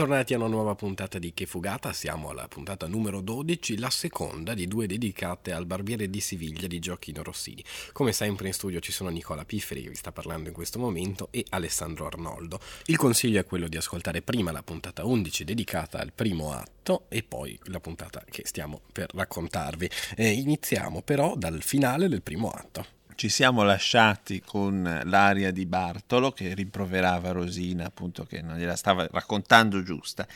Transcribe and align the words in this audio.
Bentornati 0.00 0.32
a 0.32 0.38
una 0.38 0.46
nuova 0.46 0.74
puntata 0.74 1.18
di 1.18 1.34
Che 1.34 1.44
Fugata, 1.44 1.92
siamo 1.92 2.30
alla 2.30 2.48
puntata 2.48 2.86
numero 2.86 3.20
12, 3.20 3.76
la 3.76 3.90
seconda 3.90 4.54
di 4.54 4.66
due 4.66 4.86
dedicate 4.86 5.52
al 5.52 5.66
barbiere 5.66 6.08
di 6.08 6.20
Siviglia 6.20 6.66
di 6.66 6.78
Gioacchino 6.78 7.22
Rossini. 7.22 7.62
Come 7.92 8.12
sempre 8.12 8.46
in 8.46 8.54
studio 8.54 8.80
ci 8.80 8.92
sono 8.92 9.10
Nicola 9.10 9.44
Pifferi 9.44 9.82
che 9.82 9.90
vi 9.90 9.94
sta 9.94 10.10
parlando 10.10 10.48
in 10.48 10.54
questo 10.54 10.78
momento 10.78 11.28
e 11.30 11.44
Alessandro 11.50 12.06
Arnoldo. 12.06 12.60
Il 12.86 12.96
consiglio 12.96 13.40
è 13.40 13.44
quello 13.44 13.68
di 13.68 13.76
ascoltare 13.76 14.22
prima 14.22 14.52
la 14.52 14.62
puntata 14.62 15.04
11 15.04 15.44
dedicata 15.44 15.98
al 15.98 16.14
primo 16.14 16.50
atto 16.52 17.04
e 17.08 17.22
poi 17.22 17.58
la 17.64 17.80
puntata 17.80 18.24
che 18.26 18.46
stiamo 18.46 18.80
per 18.90 19.10
raccontarvi. 19.12 19.90
Eh, 20.16 20.30
iniziamo 20.30 21.02
però 21.02 21.34
dal 21.36 21.60
finale 21.60 22.08
del 22.08 22.22
primo 22.22 22.48
atto 22.48 22.99
ci 23.20 23.28
siamo 23.28 23.64
lasciati 23.64 24.40
con 24.40 25.02
l'aria 25.04 25.50
di 25.50 25.66
Bartolo 25.66 26.32
che 26.32 26.54
rimproverava 26.54 27.32
Rosina, 27.32 27.84
appunto 27.84 28.24
che 28.24 28.40
non 28.40 28.56
gliela 28.56 28.76
stava 28.76 29.06
raccontando 29.10 29.82
giusta. 29.82 30.26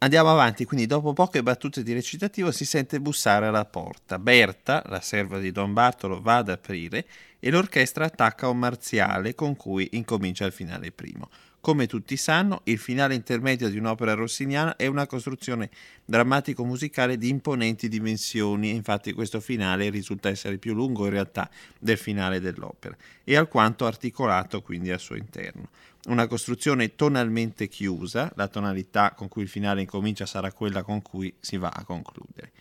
Andiamo 0.00 0.28
avanti, 0.32 0.64
quindi 0.64 0.86
dopo 0.86 1.12
poche 1.12 1.40
battute 1.40 1.84
di 1.84 1.92
recitativo 1.92 2.50
si 2.50 2.64
sente 2.64 3.00
bussare 3.00 3.46
alla 3.46 3.64
porta. 3.64 4.18
Berta, 4.18 4.82
la 4.86 5.00
serva 5.00 5.38
di 5.38 5.52
Don 5.52 5.72
Bartolo, 5.72 6.20
va 6.20 6.38
ad 6.38 6.48
aprire 6.48 7.06
e 7.38 7.48
l'orchestra 7.48 8.06
attacca 8.06 8.48
un 8.48 8.58
marziale 8.58 9.36
con 9.36 9.54
cui 9.54 9.90
incomincia 9.92 10.44
il 10.44 10.52
finale 10.52 10.90
primo. 10.90 11.28
Come 11.62 11.86
tutti 11.86 12.16
sanno, 12.16 12.62
il 12.64 12.78
finale 12.78 13.14
intermedio 13.14 13.68
di 13.68 13.76
un'opera 13.76 14.14
rossiniana 14.14 14.76
è 14.76 14.86
una 14.86 15.06
costruzione 15.06 15.68
drammatico-musicale 16.06 17.18
di 17.18 17.28
imponenti 17.28 17.86
dimensioni, 17.90 18.70
infatti 18.70 19.12
questo 19.12 19.40
finale 19.40 19.90
risulta 19.90 20.30
essere 20.30 20.56
più 20.56 20.72
lungo 20.72 21.04
in 21.04 21.10
realtà 21.10 21.50
del 21.78 21.98
finale 21.98 22.40
dell'opera 22.40 22.96
e 23.24 23.36
alquanto 23.36 23.84
articolato 23.84 24.62
quindi 24.62 24.90
al 24.90 25.00
suo 25.00 25.16
interno. 25.16 25.68
Una 26.06 26.26
costruzione 26.26 26.94
tonalmente 26.94 27.68
chiusa, 27.68 28.32
la 28.36 28.48
tonalità 28.48 29.12
con 29.12 29.28
cui 29.28 29.42
il 29.42 29.48
finale 29.50 29.82
incomincia 29.82 30.24
sarà 30.24 30.50
quella 30.54 30.82
con 30.82 31.02
cui 31.02 31.30
si 31.40 31.58
va 31.58 31.68
a 31.68 31.84
concludere. 31.84 32.52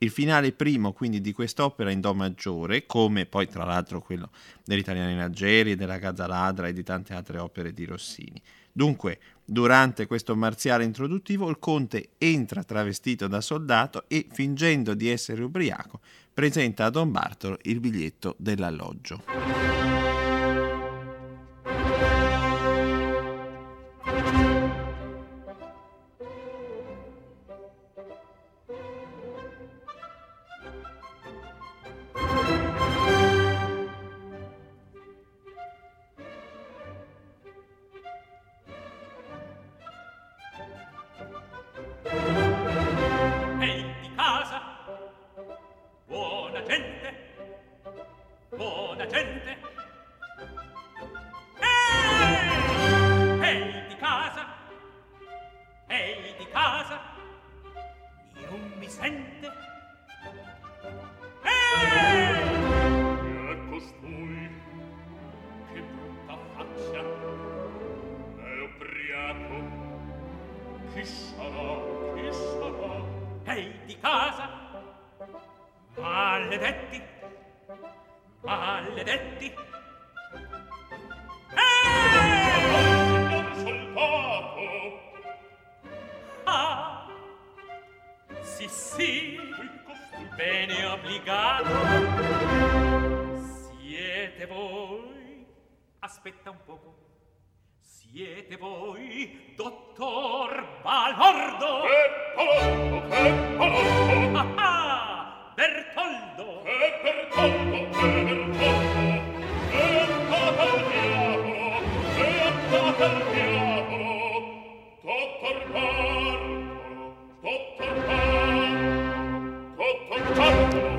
Il 0.00 0.10
finale 0.10 0.52
primo 0.52 0.92
quindi 0.92 1.20
di 1.20 1.32
quest'opera 1.32 1.90
in 1.90 2.00
Do 2.00 2.14
maggiore, 2.14 2.86
come 2.86 3.26
poi 3.26 3.48
tra 3.48 3.64
l'altro 3.64 4.00
quello 4.00 4.30
dell'Italiano 4.64 5.10
in 5.10 5.18
Algeri, 5.18 5.74
della 5.74 5.98
Gazzaladra 5.98 6.68
e 6.68 6.72
di 6.72 6.84
tante 6.84 7.14
altre 7.14 7.38
opere 7.38 7.72
di 7.72 7.84
Rossini. 7.84 8.40
Dunque, 8.70 9.18
durante 9.44 10.06
questo 10.06 10.36
marziale 10.36 10.84
introduttivo, 10.84 11.48
il 11.48 11.58
conte 11.58 12.10
entra 12.18 12.62
travestito 12.62 13.26
da 13.26 13.40
soldato 13.40 14.04
e, 14.06 14.26
fingendo 14.30 14.94
di 14.94 15.08
essere 15.08 15.42
ubriaco, 15.42 16.00
presenta 16.32 16.84
a 16.84 16.90
Don 16.90 17.10
Bartolo 17.10 17.58
il 17.62 17.80
biglietto 17.80 18.36
dell'alloggio. 18.38 20.07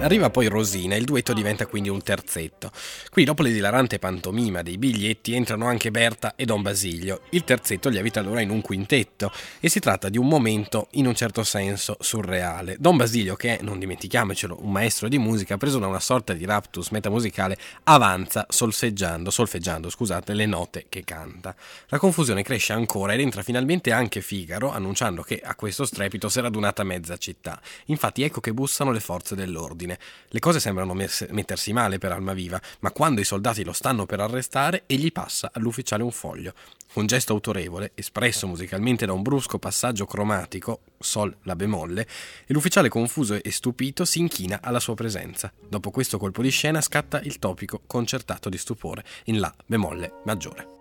Arriva 0.10 0.32
poi 0.32 0.48
Rosina 0.48 0.96
e 0.96 0.98
il 0.98 1.06
duetto 1.06 1.34
diventa 1.34 1.68
quindi 1.68 1.88
un 1.88 2.02
terzetto. 2.02 2.72
Qui 3.20 3.28
dopo 3.28 3.42
l'esilarante 3.44 4.00
pantomima 4.00 4.62
dei 4.62 4.78
biglietti 4.78 5.36
entrano 5.36 5.68
anche 5.68 5.92
Berta 5.92 6.36
e 6.38 6.46
Don 6.46 6.62
Basilio. 6.62 7.24
Il 7.32 7.44
terzetto 7.44 7.90
li 7.90 7.98
avvita 7.98 8.22
allora 8.22 8.40
in 8.40 8.50
un 8.50 8.62
quintetto 8.62 9.30
e 9.60 9.68
si 9.68 9.82
tratta 9.82 10.08
di 10.08 10.18
un 10.18 10.26
momento 10.26 10.88
in 10.92 11.06
un 11.06 11.14
certo 11.14 11.44
senso 11.44 11.98
surreale. 12.00 12.78
Don 12.80 12.96
Basilio, 12.96 13.36
che 13.36 13.58
è, 13.58 13.62
non 13.62 13.78
dimentichiamocelo, 13.78 14.60
un 14.62 14.72
maestro 14.72 15.10
di 15.10 15.18
musica, 15.18 15.58
preso 15.58 15.80
da 15.80 15.88
una 15.88 16.00
sorta 16.00 16.32
di 16.32 16.46
raptus 16.46 16.92
metamusicale, 16.92 17.58
avanza 17.84 18.46
solfeggiando, 18.48 19.30
solfeggiando 19.30 19.90
scusate, 19.90 20.34
le 20.34 20.46
note 20.46 20.86
che 20.88 21.04
canta. 21.04 21.54
La 21.88 21.98
confusione 21.98 22.42
cresce 22.42 22.72
ancora 22.72 23.16
ed 23.16 23.20
entra 23.20 23.44
finalmente 23.44 23.92
anche 23.92 24.22
Figaro, 24.22 24.72
annunciando 24.72 25.24
che 25.24 25.42
a 25.44 25.56
questo 25.56 25.84
strepito 25.84 26.30
si 26.30 26.40
è 26.40 26.42
radunata 26.42 26.86
mezza 26.86 27.18
città. 27.18 27.60
Infatti 27.88 28.24
ecco 28.24 28.40
che 28.40 28.54
bussano 28.54 28.94
le 28.94 29.02
forze 29.02 29.36
dell'ordine 29.36 29.70
ordine. 29.70 30.00
Le 30.30 30.40
cose 30.40 30.60
sembrano 30.60 30.94
messe, 30.94 31.28
mettersi 31.32 31.74
male 31.74 31.98
per 31.98 32.12
Almaviva, 32.12 32.62
ma 32.80 32.92
quando 32.92 33.08
i 33.18 33.24
soldati 33.24 33.64
lo 33.64 33.74
stanno 33.74 34.06
per 34.06 34.20
arrestare, 34.20 34.84
egli 34.86 35.12
passa 35.12 35.50
all'ufficiale 35.54 36.04
un 36.04 36.12
foglio. 36.12 36.54
Un 36.94 37.06
gesto 37.08 37.34
autorevole, 37.34 37.92
espresso 37.96 38.48
musicalmente 38.48 39.06
da 39.06 39.14
un 39.14 39.22
brusco 39.22 39.58
passaggio 39.58 40.06
cromatico, 40.06 40.82
sol 41.00 41.36
la 41.44 41.56
bemolle, 41.56 42.02
e 42.46 42.54
l'ufficiale 42.54 42.90
confuso 42.90 43.42
e 43.42 43.52
stupito 43.52 44.06
si 44.06 44.20
inchina 44.20 44.60
alla 44.62 44.80
sua 44.80 44.96
presenza. 44.96 45.52
Dopo 45.68 45.92
questo 45.92 46.18
colpo 46.18 46.42
di 46.42 46.50
scena 46.50 46.82
scatta 46.82 47.20
il 47.22 47.40
topico 47.40 47.82
concertato 47.86 48.50
di 48.50 48.58
stupore 48.58 49.04
in 49.26 49.40
la 49.40 49.54
bemolle 49.66 50.14
maggiore. 50.26 50.79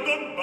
abandoned 0.00 0.37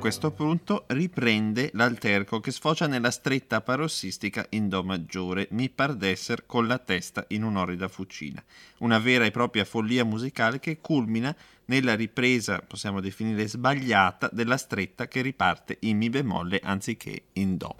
questo 0.00 0.30
punto 0.30 0.84
riprende 0.88 1.68
l'alterco 1.74 2.40
che 2.40 2.50
sfocia 2.50 2.86
nella 2.86 3.10
stretta 3.10 3.60
parossistica 3.60 4.46
in 4.50 4.70
Do 4.70 4.82
maggiore, 4.82 5.46
mi 5.50 5.68
par 5.68 5.94
d'esser 5.94 6.46
con 6.46 6.66
la 6.66 6.78
testa 6.78 7.26
in 7.28 7.42
un'orrida 7.42 7.86
fucina. 7.86 8.42
Una 8.78 8.98
vera 8.98 9.26
e 9.26 9.30
propria 9.30 9.66
follia 9.66 10.06
musicale 10.06 10.58
che 10.58 10.78
culmina 10.80 11.36
nella 11.66 11.94
ripresa, 11.94 12.64
possiamo 12.66 13.00
definire 13.00 13.46
sbagliata, 13.46 14.30
della 14.32 14.56
stretta 14.56 15.06
che 15.06 15.20
riparte 15.20 15.76
in 15.80 15.98
Mi 15.98 16.08
bemolle 16.08 16.60
anziché 16.64 17.24
in 17.34 17.58
Do. 17.58 17.76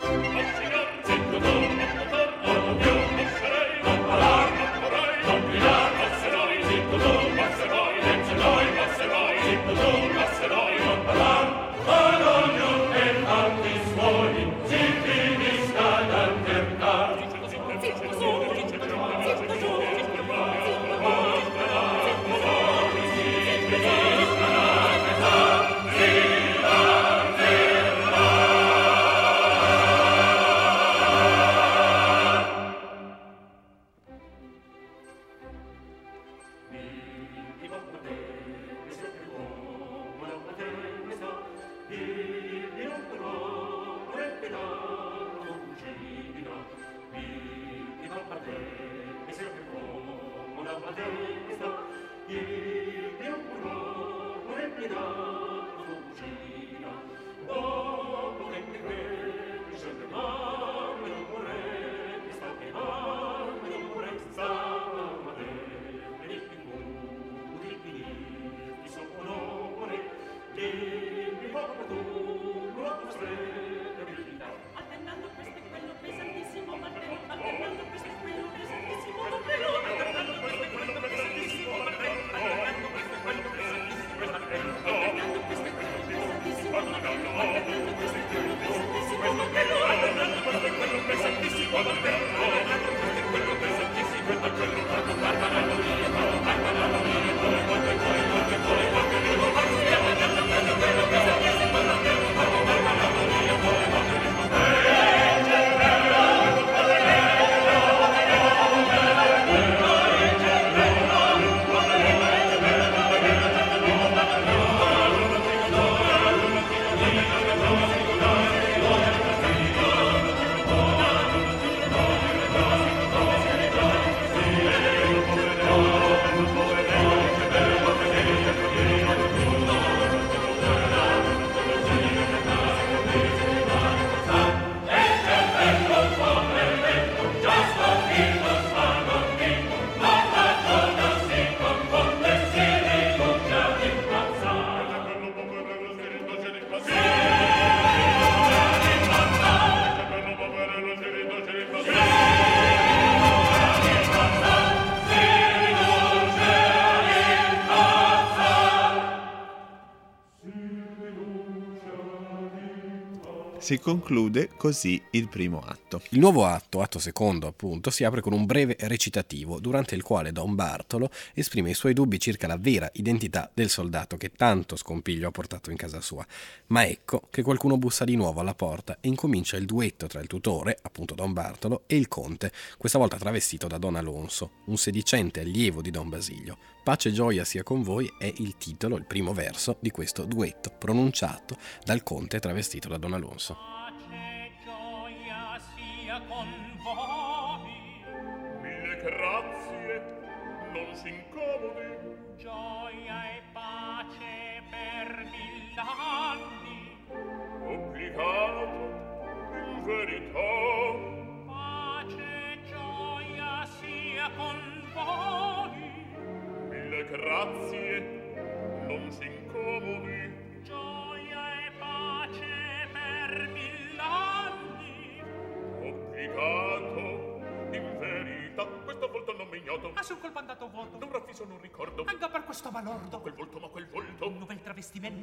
Si 163.70 163.78
conclude 163.78 164.50
così 164.56 165.00
il 165.12 165.28
primo 165.28 165.60
atto. 165.60 166.02
Il 166.08 166.18
nuovo 166.18 166.44
atto, 166.44 166.80
atto 166.80 166.98
secondo 166.98 167.46
appunto, 167.46 167.90
si 167.90 168.02
apre 168.02 168.20
con 168.20 168.32
un 168.32 168.44
breve 168.44 168.76
recitativo 168.80 169.60
durante 169.60 169.94
il 169.94 170.02
quale 170.02 170.32
Don 170.32 170.56
Bartolo 170.56 171.08
esprime 171.34 171.70
i 171.70 171.74
suoi 171.74 171.92
dubbi 171.92 172.18
circa 172.18 172.48
la 172.48 172.56
vera 172.56 172.90
identità 172.94 173.48
del 173.54 173.68
soldato 173.68 174.16
che 174.16 174.32
tanto 174.32 174.74
scompiglio 174.74 175.28
ha 175.28 175.30
portato 175.30 175.70
in 175.70 175.76
casa 175.76 176.00
sua. 176.00 176.26
Ma 176.66 176.84
ecco 176.84 177.28
che 177.30 177.42
qualcuno 177.42 177.78
bussa 177.78 178.04
di 178.04 178.16
nuovo 178.16 178.40
alla 178.40 178.56
porta 178.56 178.98
e 179.00 179.06
incomincia 179.06 179.56
il 179.56 179.66
duetto 179.66 180.08
tra 180.08 180.20
il 180.20 180.26
tutore, 180.26 180.76
appunto 180.82 181.14
Don 181.14 181.32
Bartolo, 181.32 181.84
e 181.86 181.94
il 181.94 182.08
conte, 182.08 182.50
questa 182.76 182.98
volta 182.98 183.18
travestito 183.18 183.68
da 183.68 183.78
Don 183.78 183.94
Alonso, 183.94 184.50
un 184.64 184.78
sedicente 184.78 185.38
allievo 185.38 185.80
di 185.80 185.92
Don 185.92 186.08
Basilio. 186.08 186.58
Pace 186.82 187.10
e 187.10 187.12
gioia 187.12 187.44
sia 187.44 187.62
con 187.62 187.82
voi 187.82 188.10
è 188.18 188.32
il 188.38 188.56
titolo, 188.56 188.96
il 188.96 189.04
primo 189.04 189.34
verso 189.34 189.76
di 189.80 189.90
questo 189.90 190.24
duetto 190.24 190.70
pronunciato 190.78 191.56
dal 191.84 192.02
conte 192.02 192.40
travestito 192.40 192.88
da 192.88 192.96
Don 192.96 193.12
Alonso. 193.12 193.79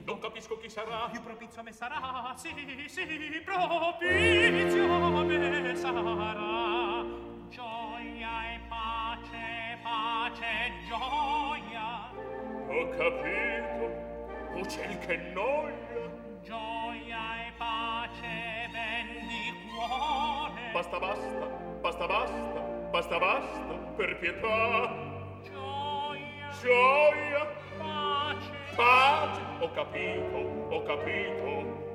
Non 0.05 0.19
capisco 0.19 0.57
chi 0.57 0.69
sarà. 0.69 1.09
Più 1.09 1.21
propizio 1.21 1.59
a 1.59 1.63
me 1.63 1.71
sarà, 1.71 2.33
sì, 2.37 2.49
sì, 2.87 3.05
propizio 4.47 4.83
a 4.83 4.91
me 5.61 5.75
sarà. 5.75 7.05
Gioia 7.49 8.53
e 8.53 8.59
pace, 8.67 9.26
capito. 12.97 13.85
Oh 14.55 14.65
ciel 14.65 14.97
che 15.05 15.17
noia. 15.33 15.75
Gioia 16.41 17.47
e 17.47 17.51
pace, 17.57 18.69
ben 18.71 19.27
di 19.27 19.53
cuore. 19.67 20.71
Basta, 20.73 20.97
basta, 20.99 21.45
basta, 21.81 22.07
basta, 22.07 22.47
basta, 22.91 23.19
basta, 23.19 23.73
per 23.95 24.17
pietà. 24.19 24.95
Gioia, 25.43 26.49
Gioia, 26.61 27.45
pace, 27.77 28.51
pace. 28.75 29.41
Ho 29.59 29.71
capito, 29.71 30.37
ho 30.73 30.83
capito. 30.83 31.85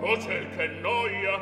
Oh 0.00 0.18
ciel 0.20 0.48
che 0.56 0.66
noia. 0.80 1.38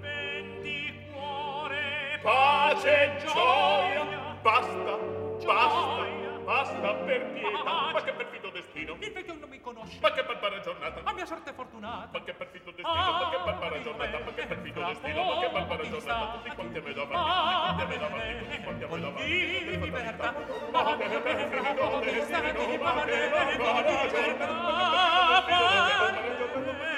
ben 0.00 0.60
di 0.62 0.92
cuore. 1.10 2.18
Pace, 2.22 3.16
gioia. 3.20 4.04
Basta, 4.42 4.98
basta, 5.38 5.38
Gioia. 5.38 6.38
basta, 6.44 6.94
per 7.06 7.32
pietà. 7.32 7.92
Ma 7.92 8.02
che 8.02 8.12
stupido 8.40 8.50
destino 8.50 8.94
In 8.94 9.12
che 9.12 9.24
non 9.26 9.48
mi 9.48 9.60
conosce. 9.60 9.98
Ma 10.00 10.12
che 10.12 10.24
barbara 10.24 10.60
giornata 10.60 11.00
A 11.04 11.12
mia 11.12 11.26
sorte 11.26 11.52
fortunata 11.52 12.08
Ma 12.10 12.24
che 12.24 12.32
perfitto 12.32 12.70
destino 12.70 12.88
ah, 12.90 13.12
Ma 13.12 13.30
che 13.30 13.36
barbara 13.44 13.80
giornata 13.82 14.18
Ma 14.18 14.32
che 14.32 14.46
perfitto 14.46 14.80
destino 14.80 15.24
Ma 15.24 15.40
che 15.40 15.50
barbara 15.50 15.88
giornata 15.88 16.32
Tutti 16.32 16.54
quanti 16.54 16.80
me 16.80 16.92
davanti 16.92 17.84
Tutti 17.84 17.84
quanti 17.84 17.84
me 17.84 17.98
davanti 17.98 18.38
Tutti 18.40 18.60
quanti 18.62 18.84
me 18.84 19.00
davanti 19.00 19.22
Tutti 19.60 19.80
libertà 19.80 20.34
Ma 20.72 20.96
che 20.96 21.20
perfitto 21.20 22.00
destino 22.00 22.40
Ma 22.40 22.52
che 22.56 22.78
barbara 22.78 24.08
giornata 24.08 24.46
Ma 24.50 25.44
che 25.44 25.56
barbara 25.60 26.36
giornata 26.36 26.88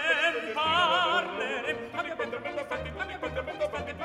parlerem, 0.53 1.91
ma 1.93 2.03
che 2.03 2.15
quando 2.15 2.37
prendo 2.41 2.65
fatti, 2.65 2.91
ma 2.91 3.07
che 3.07 3.19
quando 3.19 3.43
prendo 3.43 3.69
fatti, 3.69 3.93
ma 3.95 4.05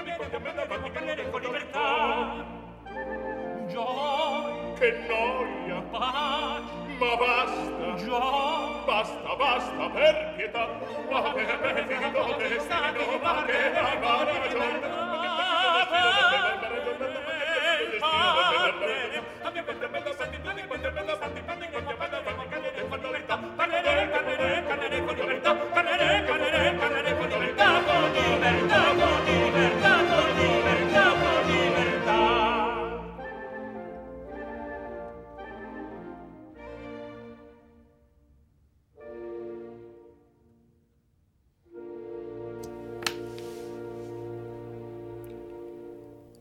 che 4.80 4.92
noia, 5.08 5.82
pace. 5.92 6.57
Ma 7.00 7.16
basta! 7.16 7.96
Già! 7.96 8.84
Basta, 8.86 9.36
basta, 9.38 9.90
per 9.90 10.34
pietà! 10.36 10.68
Ma 11.12 11.34
che 11.34 11.46
bello 11.62 12.36
destino! 12.38 13.20
Ma 13.22 13.46
che 13.46 13.72
bello 13.72 14.48
giornata 14.50 14.87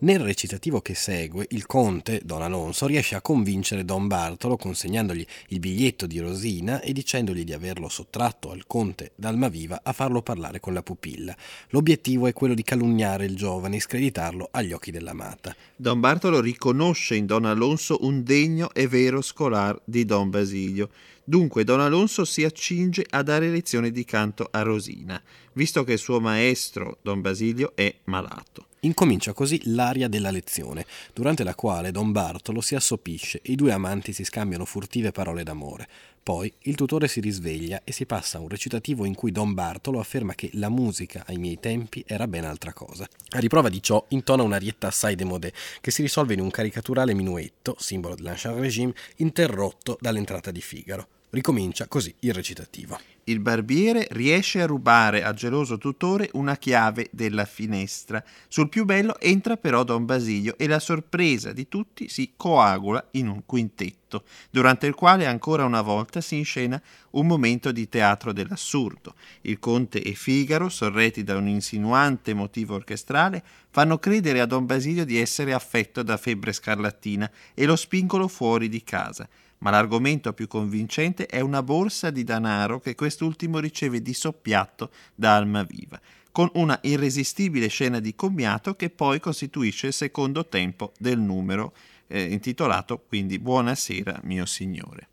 Nel 0.07 0.21
recitativo 0.21 0.81
che 0.81 0.95
segue, 0.95 1.49
il 1.51 1.67
conte, 1.67 2.21
Don 2.25 2.41
Alonso, 2.41 2.87
riesce 2.87 3.17
a 3.17 3.21
convincere 3.21 3.85
Don 3.85 4.07
Bartolo 4.07 4.57
consegnandogli 4.57 5.27
il 5.49 5.59
biglietto 5.59 6.07
di 6.07 6.21
Rosina 6.21 6.81
e 6.81 6.93
dicendogli 6.93 7.43
di 7.43 7.53
averlo 7.53 7.89
sottratto 7.89 8.53
al 8.53 8.69
conte 8.69 9.11
d'Almaviva 9.17 9.81
a 9.83 9.93
farlo 9.93 10.23
parlare 10.23 10.61
con 10.61 10.75
la 10.75 10.85
pupilla. 10.85 11.37
L'obiettivo 11.71 12.29
è 12.29 12.33
quello 12.33 12.55
di 12.55 12.63
calunniare 12.63 13.25
il 13.25 13.35
giovane 13.35 13.79
e 13.79 13.81
screditarlo 13.81 14.47
agli 14.53 14.73
occhi 14.73 14.93
dell'amata. 14.93 15.57
Don 15.75 15.99
Bartolo 15.99 16.39
riconosce 16.39 17.17
in 17.17 17.27
Don 17.27 17.45
Alonso 17.45 17.99
un 18.03 18.23
degno 18.23 18.73
e 18.75 18.87
vero 18.87 19.21
scolar 19.21 19.77
di 19.85 20.05
Don 20.05 20.31
Basilio. 20.31 20.89
Dunque 21.25 21.65
Don 21.65 21.81
Alonso 21.81 22.25
si 22.25 22.45
accinge 22.45 23.05
a 23.11 23.25
dare 23.25 23.49
lezioni 23.49 23.91
di 23.91 24.05
canto 24.05 24.47
a 24.53 24.63
Rosina, 24.63 25.21
visto 25.55 25.83
che 25.83 25.95
il 25.95 25.99
suo 25.99 26.21
maestro, 26.21 26.99
Don 27.03 27.21
Basilio, 27.21 27.73
è 27.75 27.93
malato. 28.05 28.67
Incomincia 28.87 29.33
così 29.33 29.61
l'aria 29.65 30.07
della 30.07 30.31
lezione, 30.31 30.87
durante 31.13 31.43
la 31.43 31.57
quale 31.57 31.91
Don 31.91 32.13
Bartolo 32.13 32.61
si 32.61 32.77
assopisce 32.77 33.41
e 33.43 33.51
i 33.51 33.57
due 33.57 33.73
amanti 33.73 34.13
si 34.13 34.23
scambiano 34.23 34.65
furtive 34.65 35.11
parole 35.11 35.43
d'amore. 35.43 35.89
Poi 36.23 36.53
il 36.61 36.77
tutore 36.77 37.09
si 37.09 37.19
risveglia 37.19 37.81
e 37.83 37.91
si 37.91 38.07
passa 38.07 38.39
a 38.39 38.41
un 38.41 38.49
recitativo 38.49 39.05
in 39.05 39.17
cui 39.17 39.33
Don 39.33 39.55
Bartolo 39.55 39.99
afferma 39.99 40.37
che 40.37 40.51
la 40.53 40.69
musica 40.69 41.25
ai 41.27 41.37
miei 41.37 41.59
tempi 41.59 42.05
era 42.07 42.29
ben 42.29 42.45
altra 42.45 42.73
cosa. 42.73 43.09
A 43.31 43.39
riprova 43.41 43.69
di 43.69 43.83
ciò 43.83 44.05
intona 44.11 44.45
un'arietta 44.45 44.87
assai 44.87 45.17
demodé 45.17 45.53
che 45.81 45.91
si 45.91 46.03
risolve 46.03 46.35
in 46.35 46.41
un 46.41 46.51
caricaturale 46.51 47.13
minuetto, 47.13 47.75
simbolo 47.81 48.15
dell'Ancien 48.15 48.57
Regime, 48.57 48.95
interrotto 49.17 49.99
dall'entrata 50.01 50.53
di 50.53 50.61
Figaro. 50.61 51.09
Ricomincia 51.37 51.87
così 51.87 52.15
il 52.21 52.33
recitativo. 52.33 52.99
Il 53.25 53.41
barbiere 53.41 54.07
riesce 54.13 54.63
a 54.63 54.67
rubare 54.67 55.23
al 55.23 55.35
geloso 55.35 55.77
tutore 55.77 56.31
una 56.33 56.57
chiave 56.57 57.09
della 57.13 57.45
finestra. 57.45 58.25
Sul 58.49 58.71
più 58.71 58.87
bello 58.87 59.21
entra 59.21 59.59
però 59.59 59.85
Don 59.85 60.07
Basilio 60.07 60.57
e 60.57 60.67
la 60.67 60.79
sorpresa 60.79 61.53
di 61.53 61.69
tutti 61.69 62.09
si 62.09 62.33
coagula 62.39 63.07
in 63.11 63.29
un 63.29 63.43
quintetto, 63.45 64.25
durante 64.49 64.87
il 64.87 64.95
quale 64.95 65.27
ancora 65.27 65.67
una 65.67 65.83
volta 65.83 66.23
si 66.23 66.39
inscena 66.39 66.81
un 67.11 67.27
momento 67.27 67.71
di 67.71 67.87
teatro 67.87 68.33
dell'assurdo. 68.33 69.15
Il 69.43 69.59
conte 69.59 70.03
e 70.03 70.15
Figaro, 70.15 70.71
sorretti 70.71 71.23
da 71.23 71.37
un 71.37 71.49
insinuante 71.49 72.33
motivo 72.33 72.77
orchestrale, 72.77 73.45
fanno 73.69 73.99
credere 73.99 74.41
a 74.41 74.47
Don 74.47 74.65
Basilio 74.65 75.05
di 75.05 75.19
essere 75.19 75.53
affetto 75.53 76.03
da 76.03 76.17
febbre 76.17 76.55
scarlattina 76.55 77.31
e 77.53 77.67
lo 77.67 77.77
spingono 77.77 78.27
fuori 78.27 78.71
di 78.71 78.83
casa 78.83 79.29
ma 79.59 79.71
l'argomento 79.71 80.33
più 80.33 80.47
convincente 80.47 81.27
è 81.27 81.41
una 81.41 81.63
borsa 81.63 82.11
di 82.11 82.25
danaro 82.25 82.81
che 82.81 82.95
quest'ultimo 82.95 83.59
riceve 83.59 84.03
di 84.03 84.15
soppiatto 84.15 84.91
da 85.15 85.37
Almaviva, 85.37 86.01
con 86.31 86.51
una 86.55 86.79
irresistibile 86.83 87.69
scena 87.69 87.99
di 87.99 88.15
commiato 88.15 88.75
che 88.75 88.91
poi 88.91 89.21
costituisce 89.21 89.89
il 89.89 89.93
secondo 89.93 90.47
tempo 90.47 90.93
del 90.99 91.19
numero 91.19 91.73
eh, 92.09 92.23
intitolato 92.23 93.03
quindi 93.07 93.39
Buonasera 93.39 94.21
mio 94.25 94.47
signore. 94.47 95.09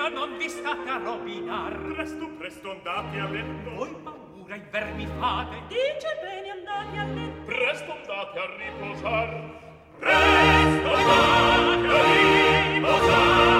Signorina, 0.00 0.08
non 0.08 0.38
vi 0.38 0.48
state 0.48 0.88
a 0.88 0.96
rovinar. 0.96 1.76
Presto, 1.94 2.28
presto, 2.38 2.70
andate 2.70 3.18
a 3.18 3.28
letto. 3.28 3.70
Voi 3.74 3.94
paura 4.02 4.54
i 4.54 4.62
vermi 4.70 5.06
fate. 5.18 5.56
Dice 5.68 6.18
bene, 6.22 6.50
andate 6.50 6.98
a 6.98 7.04
letto. 7.04 7.44
Presto, 7.44 7.92
andate 7.92 8.38
a 8.38 8.46
riposar. 8.56 9.28
Presto, 9.98 10.94
andate 10.94 11.86
a 11.86 12.72
riposar. 12.72 13.59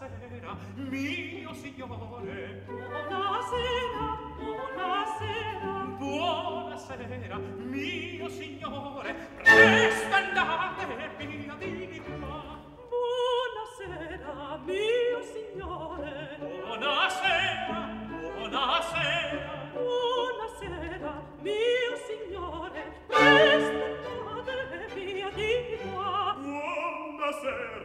sera, 0.00 0.56
mio 0.76 1.52
signore. 1.52 2.62
Buona 2.66 3.40
sera, 3.50 4.18
buona 4.38 5.04
sera. 5.18 5.72
Buona 5.98 6.76
sera, 6.78 7.36
mio 7.36 8.28
signore. 8.30 9.14
Presto 9.42 10.14
andate 10.14 10.86
via 11.18 11.54
di 11.58 12.02
qua. 12.18 12.58
Buona 12.88 13.64
sera, 13.76 14.58
mio 14.64 15.20
signore. 15.22 16.36
Buona 16.38 17.08
sera, 17.10 17.80
buona 18.08 18.80
sera. 18.90 19.52
Buona 19.74 20.46
sera, 20.58 21.12
mio 21.42 21.94
signore. 22.08 22.82
Presto 23.06 23.84
andate 24.30 24.94
via 24.94 25.30
di 25.30 25.78
qua. 25.92 26.36
Buona 26.38 27.32
sera 27.42 27.79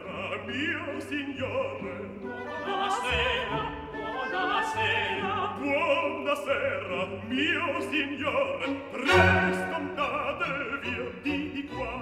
mio 0.46 1.00
signore. 1.00 1.94
Buonasera, 2.22 3.60
buonasera. 3.92 5.34
Buonasera, 5.58 6.98
mio 7.26 7.80
signore. 7.90 8.66
Presto 8.92 9.74
andate 9.74 10.50
via 10.82 11.08
di 11.22 11.68
qua. 11.68 11.96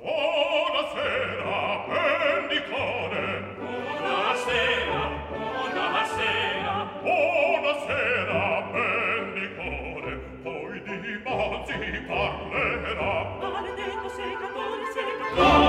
Buonasera, 0.00 1.54
pendicone. 1.88 3.24
Buonasera, 3.58 5.00
buonasera. 5.28 6.74
Buonasera, 7.02 8.40
pendicone. 8.72 10.10
Poi 10.42 10.82
di 10.82 11.14
bazzi 11.22 12.04
parlerà. 12.08 13.14
Maledetto 13.38 14.08
secatore, 14.08 14.84
secatore. 14.92 15.61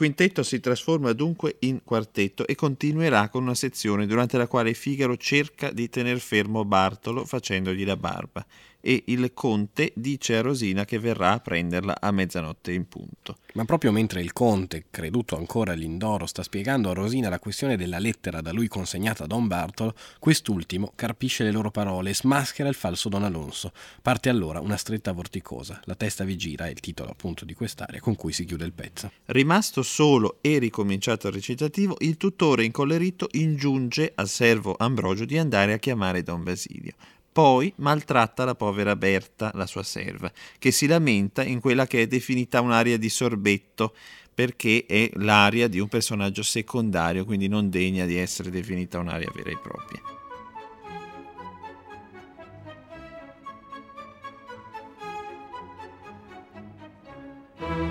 Quintetto 0.00 0.42
si 0.42 0.60
trasforma 0.60 1.12
dunque 1.12 1.56
in 1.58 1.82
quartetto 1.84 2.46
e 2.46 2.54
continuerà 2.54 3.28
con 3.28 3.42
una 3.42 3.54
sezione 3.54 4.06
durante 4.06 4.38
la 4.38 4.46
quale 4.46 4.72
Figaro 4.72 5.18
cerca 5.18 5.70
di 5.72 5.90
tener 5.90 6.20
fermo 6.20 6.64
Bartolo 6.64 7.26
facendogli 7.26 7.84
la 7.84 7.98
barba 7.98 8.42
e 8.80 9.04
il 9.06 9.32
conte 9.34 9.92
dice 9.94 10.36
a 10.36 10.40
Rosina 10.40 10.84
che 10.84 10.98
verrà 10.98 11.32
a 11.32 11.40
prenderla 11.40 12.00
a 12.00 12.10
mezzanotte 12.10 12.72
in 12.72 12.88
punto. 12.88 13.38
Ma 13.54 13.64
proprio 13.64 13.90
mentre 13.90 14.20
il 14.20 14.32
conte, 14.32 14.86
creduto 14.90 15.36
ancora 15.36 15.72
all'indoro, 15.72 16.26
sta 16.26 16.42
spiegando 16.42 16.90
a 16.90 16.94
Rosina 16.94 17.28
la 17.28 17.38
questione 17.38 17.76
della 17.76 17.98
lettera 17.98 18.40
da 18.40 18.52
lui 18.52 18.68
consegnata 18.68 19.24
a 19.24 19.26
Don 19.26 19.46
Bartolo, 19.48 19.94
quest'ultimo 20.18 20.92
carpisce 20.94 21.42
le 21.42 21.50
loro 21.50 21.70
parole 21.70 22.10
e 22.10 22.14
smaschera 22.14 22.68
il 22.68 22.74
falso 22.74 23.08
Don 23.08 23.24
Alonso. 23.24 23.72
Parte 24.02 24.28
allora 24.28 24.60
una 24.60 24.76
stretta 24.76 25.12
vorticosa, 25.12 25.80
la 25.84 25.94
testa 25.94 26.24
vi 26.24 26.36
gira, 26.36 26.66
è 26.66 26.70
il 26.70 26.80
titolo 26.80 27.10
appunto 27.10 27.44
di 27.44 27.54
quest'aria 27.54 28.00
con 28.00 28.14
cui 28.14 28.32
si 28.32 28.44
chiude 28.44 28.64
il 28.64 28.72
pezzo. 28.72 29.10
Rimasto 29.26 29.82
solo 29.82 30.38
e 30.40 30.58
ricominciato 30.58 31.26
il 31.26 31.34
recitativo, 31.34 31.96
il 32.00 32.16
tutore 32.16 32.64
incollerito 32.64 33.28
ingiunge 33.32 34.12
al 34.14 34.28
servo 34.28 34.76
Ambrogio 34.78 35.24
di 35.24 35.38
andare 35.38 35.72
a 35.72 35.78
chiamare 35.78 36.22
Don 36.22 36.42
Basilio. 36.42 36.94
Poi 37.32 37.72
maltratta 37.76 38.44
la 38.44 38.56
povera 38.56 38.96
Berta, 38.96 39.52
la 39.54 39.66
sua 39.66 39.84
serva, 39.84 40.32
che 40.58 40.72
si 40.72 40.86
lamenta 40.86 41.44
in 41.44 41.60
quella 41.60 41.86
che 41.86 42.02
è 42.02 42.06
definita 42.06 42.60
un'aria 42.60 42.98
di 42.98 43.08
sorbetto, 43.08 43.94
perché 44.34 44.84
è 44.86 45.10
l'aria 45.14 45.68
di 45.68 45.78
un 45.78 45.88
personaggio 45.88 46.42
secondario, 46.42 47.24
quindi 47.24 47.46
non 47.46 47.70
degna 47.70 48.04
di 48.04 48.16
essere 48.16 48.50
definita 48.50 48.98
un'aria 48.98 49.30
vera 49.32 49.50
e 49.50 49.58
propria. 49.58 50.02
Il 57.60 57.89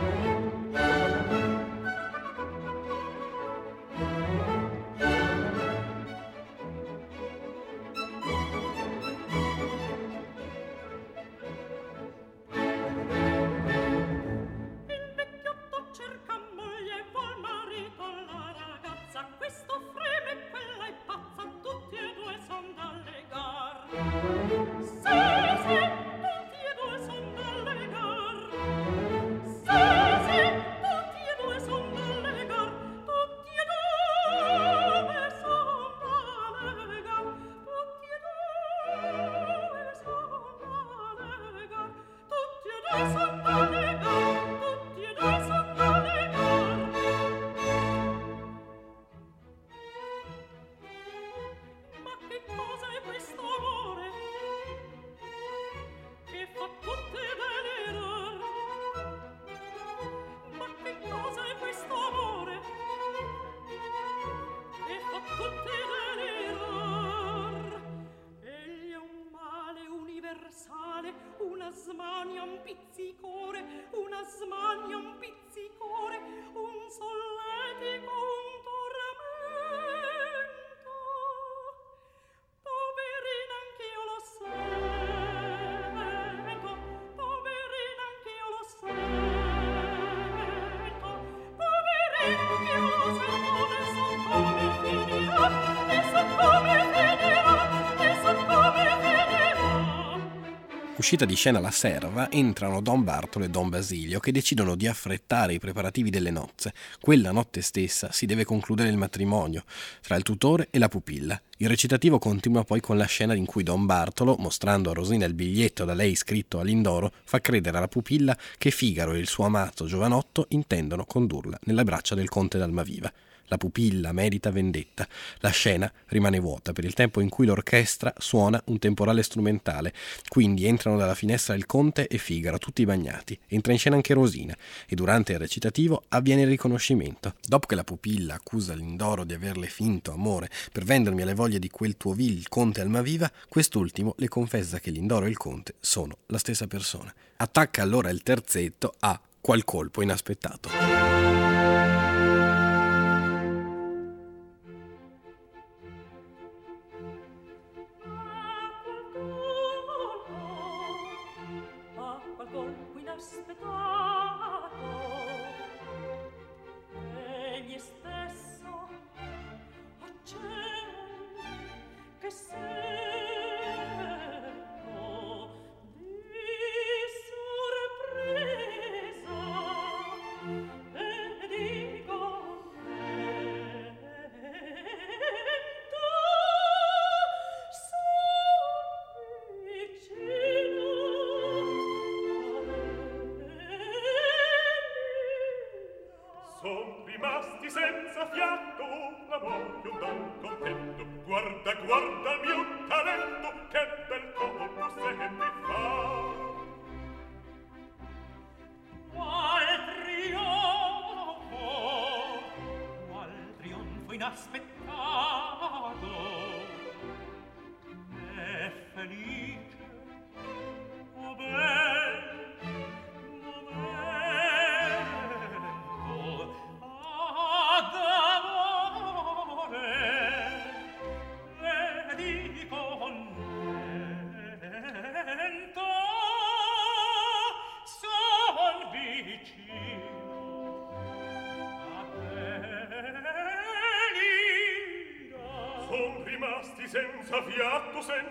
Uscita 101.09 101.25
di 101.25 101.35
scena 101.35 101.59
la 101.59 101.71
serva, 101.71 102.29
entrano 102.29 102.81
Don 102.81 103.03
Bartolo 103.03 103.43
e 103.43 103.49
Don 103.49 103.67
Basilio 103.67 104.19
che 104.19 104.31
decidono 104.31 104.75
di 104.75 104.85
affrettare 104.85 105.55
i 105.55 105.59
preparativi 105.59 106.11
delle 106.11 106.29
nozze. 106.29 106.71
Quella 107.01 107.31
notte 107.31 107.63
stessa 107.63 108.11
si 108.11 108.27
deve 108.27 108.43
concludere 108.43 108.89
il 108.89 108.95
matrimonio 108.95 109.63
tra 110.01 110.15
il 110.17 110.21
tutore 110.21 110.67
e 110.69 110.77
la 110.77 110.87
pupilla. 110.87 111.41
Il 111.57 111.67
recitativo 111.67 112.19
continua 112.19 112.63
poi 112.63 112.79
con 112.79 112.95
la 112.95 113.05
scena 113.05 113.33
in 113.33 113.47
cui 113.47 113.63
Don 113.63 113.87
Bartolo, 113.87 114.35
mostrando 114.37 114.91
a 114.91 114.93
Rosina 114.93 115.25
il 115.25 115.33
biglietto 115.33 115.83
da 115.83 115.95
lei 115.95 116.13
scritto 116.13 116.59
a 116.59 116.63
Lindoro, 116.63 117.11
fa 117.23 117.41
credere 117.41 117.77
alla 117.77 117.87
pupilla 117.87 118.37
che 118.59 118.69
Figaro 118.69 119.13
e 119.13 119.17
il 119.17 119.27
suo 119.27 119.45
amato 119.45 119.87
giovanotto 119.87 120.45
intendono 120.49 121.05
condurla 121.05 121.57
nelle 121.63 121.83
braccia 121.83 122.13
del 122.13 122.29
conte 122.29 122.59
d'Almaviva. 122.59 123.11
La 123.49 123.57
pupilla 123.57 124.11
merita 124.11 124.51
vendetta. 124.51 125.07
La 125.39 125.49
scena 125.49 125.91
rimane 126.07 126.39
vuota 126.39 126.71
per 126.71 126.85
il 126.85 126.93
tempo 126.93 127.19
in 127.19 127.29
cui 127.29 127.47
l'orchestra 127.47 128.13
suona 128.17 128.61
un 128.65 128.77
temporale 128.77 129.23
strumentale. 129.23 129.93
Quindi 130.27 130.65
entrano 130.65 130.97
dalla 130.97 131.15
finestra 131.15 131.55
il 131.55 131.65
conte 131.65 132.07
e 132.07 132.17
Figaro, 132.19 132.59
tutti 132.59 132.85
bagnati. 132.85 133.37
Entra 133.47 133.73
in 133.73 133.79
scena 133.79 133.95
anche 133.95 134.13
Rosina 134.13 134.55
e 134.87 134.95
durante 134.95 135.33
il 135.33 135.39
recitativo 135.39 136.03
avviene 136.09 136.43
il 136.43 136.47
riconoscimento. 136.47 137.33
Dopo 137.45 137.65
che 137.65 137.75
la 137.75 137.83
pupilla 137.83 138.35
accusa 138.35 138.75
Lindoro 138.75 139.23
di 139.23 139.33
averle 139.33 139.67
finto 139.67 140.11
amore 140.11 140.49
per 140.71 140.83
vendermi 140.83 141.23
alle 141.23 141.33
voglie 141.33 141.59
di 141.59 141.69
quel 141.69 141.97
tuo 141.97 142.13
vil 142.13 142.47
conte 142.47 142.81
Almaviva, 142.81 143.31
quest'ultimo 143.47 144.13
le 144.17 144.27
confessa 144.27 144.79
che 144.79 144.91
Lindoro 144.91 145.25
e 145.25 145.29
il 145.29 145.37
conte 145.37 145.73
sono 145.79 146.17
la 146.27 146.37
stessa 146.37 146.67
persona. 146.67 147.13
Attacca 147.37 147.81
allora 147.81 148.09
il 148.11 148.21
terzetto 148.21 148.93
a 148.99 149.19
qual 149.41 149.63
colpo 149.63 150.03
inaspettato. 150.03 151.18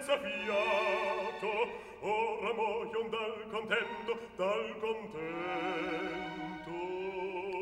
Senza 0.09 0.19
fiato. 0.21 1.51
Ora 2.01 2.55
muoion 2.55 3.11
dal 3.11 3.47
contento, 3.51 4.19
dal 4.37 4.75
contento. 4.81 5.27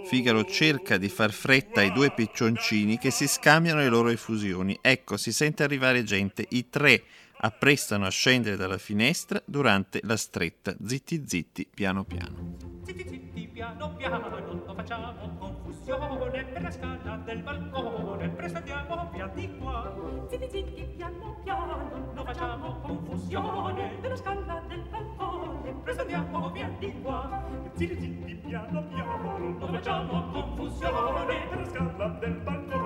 Figaro 0.07 0.45
cerca 0.45 0.97
di 0.99 1.09
far 1.09 1.33
fretta 1.33 1.81
ai 1.81 1.91
due 1.93 2.13
piccioncini 2.13 2.97
che 2.99 3.11
si 3.11 3.27
scambiano 3.27 3.81
le 3.81 3.89
loro 3.89 4.11
effusioni. 4.11 4.79
Ecco, 4.81 5.17
si 5.17 5.33
sente 5.33 5.65
arrivare 5.65 6.05
gente. 6.05 6.47
I 6.51 6.69
tre 6.69 7.03
apprestano 7.39 8.07
a 8.07 8.11
scendere 8.11 8.55
dalla 8.57 8.79
finestra 8.79 9.43
durante 9.45 9.99
la 10.05 10.17
stretta. 10.17 10.77
Zitti 10.85 11.25
zitti, 11.27 11.69
piano 11.73 12.05
piano. 12.05 12.55
Zitti 12.85 13.09
zitti 13.09 13.49
piano 13.49 13.97
piano 13.97 14.29
non 14.29 14.63
facciamo 14.77 15.56
Sione 15.87 16.45
per 16.53 16.63
la 16.63 16.71
scala 16.73 17.17
del 17.25 17.43
balcone, 17.43 18.29
prestandiamo 18.31 19.09
via 19.13 19.29
di 19.29 19.57
qua. 19.57 19.95
Zitti 20.29 20.49
zitti, 20.51 20.83
piano 20.97 21.37
piano, 21.45 21.77
non 22.13 22.25
facciamo 22.25 22.81
confusione. 22.81 23.97
Per 24.01 24.11
la 24.11 24.17
scala 24.17 24.65
del 24.67 24.83
balcone, 24.91 25.75
prestandiamo 25.85 26.51
via 26.51 26.69
di 26.81 26.93
qua. 27.01 27.45
Zitti 27.75 28.01
zitti, 28.01 28.35
piano 28.35 28.83
piano, 28.89 29.39
non 29.39 29.69
facciamo 29.71 30.29
confusione. 30.33 31.47
Per 31.51 31.59
la 31.61 31.67
scala 31.67 32.09
del 32.19 32.33
balcone. 32.33 32.86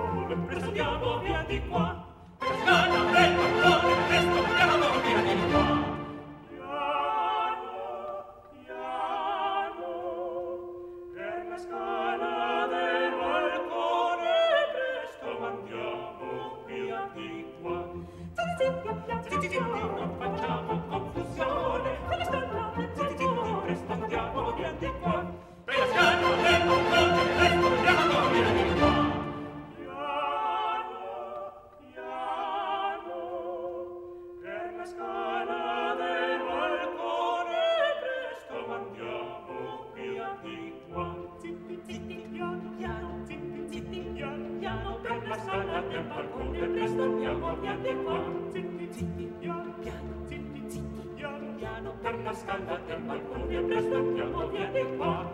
carta 52.11 52.33
scaldata 52.33 52.93
in 52.93 53.05
balcone 53.05 53.61
presto 53.61 54.13
chiamo 54.13 54.47
vieni 54.49 54.97
qua 54.97 55.29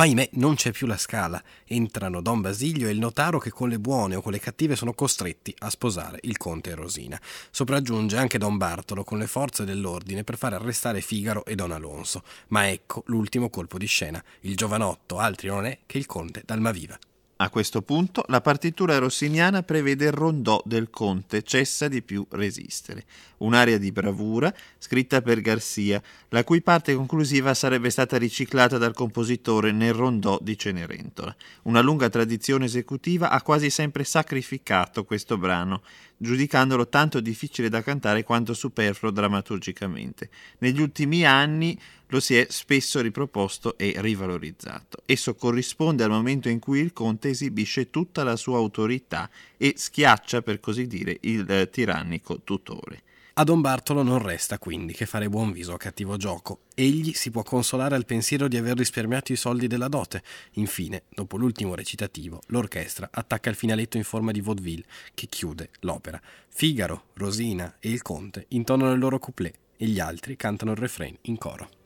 Ma 0.00 0.06
ahimè 0.06 0.30
non 0.32 0.54
c'è 0.54 0.70
più 0.70 0.86
la 0.86 0.96
scala. 0.96 1.42
Entrano 1.66 2.22
Don 2.22 2.40
Basilio 2.40 2.88
e 2.88 2.90
il 2.90 2.98
notaro 2.98 3.38
che 3.38 3.50
con 3.50 3.68
le 3.68 3.78
buone 3.78 4.14
o 4.14 4.22
con 4.22 4.32
le 4.32 4.38
cattive 4.38 4.74
sono 4.74 4.94
costretti 4.94 5.54
a 5.58 5.68
sposare 5.68 6.20
il 6.22 6.38
conte 6.38 6.70
e 6.70 6.74
Rosina. 6.74 7.20
Sopraggiunge 7.50 8.16
anche 8.16 8.38
Don 8.38 8.56
Bartolo 8.56 9.04
con 9.04 9.18
le 9.18 9.26
forze 9.26 9.66
dell'ordine 9.66 10.24
per 10.24 10.38
far 10.38 10.54
arrestare 10.54 11.02
Figaro 11.02 11.44
e 11.44 11.54
Don 11.54 11.70
Alonso. 11.70 12.22
Ma 12.48 12.70
ecco 12.70 13.02
l'ultimo 13.08 13.50
colpo 13.50 13.76
di 13.76 13.84
scena. 13.84 14.24
Il 14.40 14.56
giovanotto 14.56 15.18
altri 15.18 15.48
non 15.48 15.66
è 15.66 15.80
che 15.84 15.98
il 15.98 16.06
conte 16.06 16.44
d'Almaviva. 16.46 16.98
A 17.42 17.48
questo 17.48 17.80
punto 17.80 18.22
la 18.26 18.42
partitura 18.42 18.98
rossiniana 18.98 19.62
prevede 19.62 20.04
il 20.04 20.12
rondò 20.12 20.60
del 20.62 20.90
conte, 20.90 21.42
cessa 21.42 21.88
di 21.88 22.02
più 22.02 22.26
resistere, 22.32 23.04
un'aria 23.38 23.78
di 23.78 23.90
bravura 23.92 24.52
scritta 24.76 25.22
per 25.22 25.40
Garcia, 25.40 26.02
la 26.28 26.44
cui 26.44 26.60
parte 26.60 26.94
conclusiva 26.94 27.54
sarebbe 27.54 27.88
stata 27.88 28.18
riciclata 28.18 28.76
dal 28.76 28.92
compositore 28.92 29.72
nel 29.72 29.94
rondò 29.94 30.38
di 30.42 30.58
Cenerentola. 30.58 31.34
Una 31.62 31.80
lunga 31.80 32.10
tradizione 32.10 32.66
esecutiva 32.66 33.30
ha 33.30 33.40
quasi 33.40 33.70
sempre 33.70 34.04
sacrificato 34.04 35.04
questo 35.04 35.38
brano, 35.38 35.80
giudicandolo 36.22 36.88
tanto 36.88 37.18
difficile 37.18 37.70
da 37.70 37.82
cantare 37.82 38.24
quanto 38.24 38.52
superfluo 38.52 39.10
drammaturgicamente. 39.10 40.28
Negli 40.58 40.82
ultimi 40.82 41.24
anni 41.24 41.78
lo 42.08 42.20
si 42.20 42.36
è 42.36 42.46
spesso 42.50 43.00
riproposto 43.00 43.78
e 43.78 43.94
rivalorizzato. 43.96 45.02
Esso 45.06 45.34
corrisponde 45.34 46.04
al 46.04 46.10
momento 46.10 46.50
in 46.50 46.58
cui 46.58 46.80
il 46.80 46.92
conte 46.92 47.30
esibisce 47.30 47.88
tutta 47.88 48.22
la 48.22 48.36
sua 48.36 48.58
autorità 48.58 49.30
e 49.56 49.72
schiaccia, 49.76 50.42
per 50.42 50.60
così 50.60 50.86
dire, 50.86 51.16
il 51.22 51.50
eh, 51.50 51.70
tirannico 51.70 52.42
tutore. 52.42 53.02
A 53.40 53.44
Don 53.44 53.62
Bartolo 53.62 54.02
non 54.02 54.18
resta 54.18 54.58
quindi 54.58 54.92
che 54.92 55.06
fare 55.06 55.30
buon 55.30 55.50
viso 55.50 55.72
a 55.72 55.78
cattivo 55.78 56.18
gioco. 56.18 56.64
Egli 56.74 57.14
si 57.14 57.30
può 57.30 57.42
consolare 57.42 57.94
al 57.94 58.04
pensiero 58.04 58.48
di 58.48 58.58
aver 58.58 58.76
risparmiato 58.76 59.32
i 59.32 59.36
soldi 59.36 59.66
della 59.66 59.88
dote. 59.88 60.22
Infine, 60.56 61.04
dopo 61.08 61.38
l'ultimo 61.38 61.74
recitativo, 61.74 62.42
l'orchestra 62.48 63.08
attacca 63.10 63.48
il 63.48 63.56
finaletto 63.56 63.96
in 63.96 64.04
forma 64.04 64.30
di 64.30 64.42
vaudeville 64.42 64.84
che 65.14 65.26
chiude 65.26 65.70
l'opera. 65.80 66.20
Figaro, 66.50 67.04
Rosina 67.14 67.76
e 67.80 67.88
il 67.88 68.02
conte 68.02 68.44
intonano 68.48 68.92
il 68.92 68.98
loro 68.98 69.18
couplet 69.18 69.54
e 69.74 69.86
gli 69.86 70.00
altri 70.00 70.36
cantano 70.36 70.72
il 70.72 70.76
refrain 70.76 71.16
in 71.22 71.38
coro. 71.38 71.79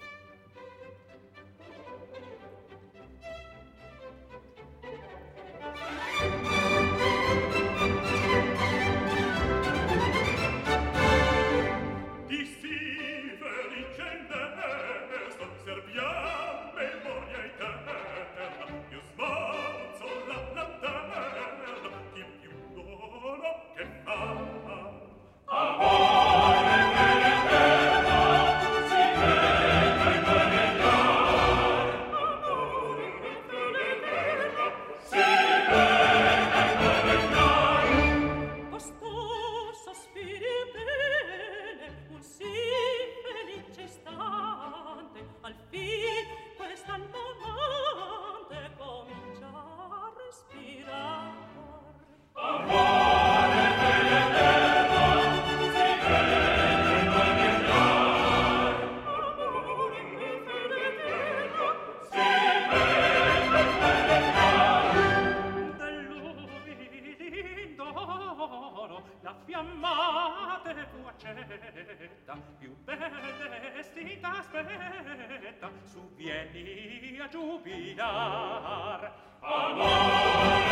sfidar 77.94 79.12
amore. 79.42 80.64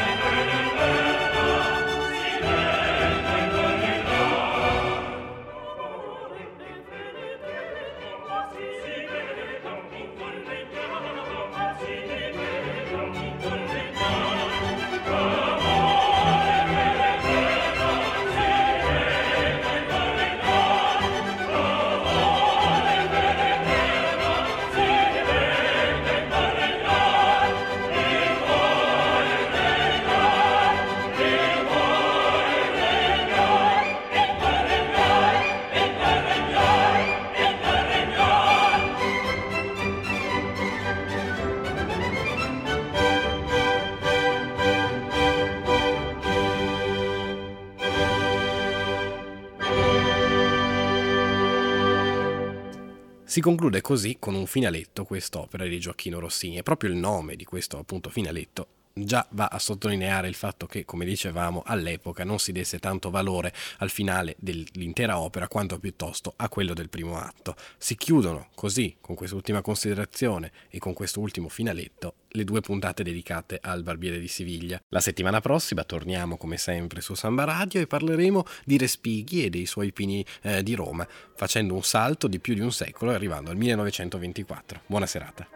Si 53.32 53.40
conclude 53.40 53.80
così 53.80 54.18
con 54.18 54.34
un 54.34 54.46
finaletto 54.46 55.06
quest'opera 55.06 55.64
di 55.64 55.80
Gioacchino 55.80 56.18
Rossini. 56.18 56.58
E 56.58 56.62
proprio 56.62 56.90
il 56.90 56.96
nome 56.96 57.34
di 57.34 57.46
questo 57.46 57.78
appunto 57.78 58.10
finaletto 58.10 58.81
già 58.92 59.26
va 59.30 59.46
a 59.46 59.58
sottolineare 59.58 60.28
il 60.28 60.34
fatto 60.34 60.66
che, 60.66 60.84
come 60.84 61.04
dicevamo, 61.04 61.62
all'epoca 61.64 62.24
non 62.24 62.38
si 62.38 62.52
desse 62.52 62.78
tanto 62.78 63.10
valore 63.10 63.52
al 63.78 63.90
finale 63.90 64.36
dell'intera 64.38 65.18
opera 65.18 65.48
quanto 65.48 65.78
piuttosto 65.78 66.34
a 66.36 66.48
quello 66.48 66.74
del 66.74 66.88
primo 66.88 67.18
atto. 67.18 67.54
Si 67.78 67.96
chiudono 67.96 68.48
così, 68.54 68.96
con 69.00 69.14
quest'ultima 69.14 69.62
considerazione 69.62 70.52
e 70.68 70.78
con 70.78 70.92
questo 70.92 71.20
ultimo 71.20 71.48
finaletto, 71.48 72.14
le 72.28 72.44
due 72.44 72.60
puntate 72.60 73.02
dedicate 73.02 73.58
al 73.60 73.82
Barbiere 73.82 74.18
di 74.18 74.28
Siviglia. 74.28 74.80
La 74.88 75.00
settimana 75.00 75.40
prossima 75.40 75.84
torniamo 75.84 76.36
come 76.36 76.56
sempre 76.56 77.00
su 77.00 77.14
Samba 77.14 77.44
Radio 77.44 77.80
e 77.80 77.86
parleremo 77.86 78.44
di 78.64 78.78
Respighi 78.78 79.44
e 79.44 79.50
dei 79.50 79.66
suoi 79.66 79.92
pini 79.92 80.24
eh, 80.42 80.62
di 80.62 80.74
Roma, 80.74 81.06
facendo 81.34 81.74
un 81.74 81.82
salto 81.82 82.28
di 82.28 82.38
più 82.38 82.54
di 82.54 82.60
un 82.60 82.72
secolo 82.72 83.12
e 83.12 83.14
arrivando 83.14 83.50
al 83.50 83.56
1924. 83.56 84.82
Buona 84.86 85.06
serata. 85.06 85.48